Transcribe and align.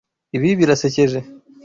Ibi 0.37 0.49
birasekeje. 0.59 1.19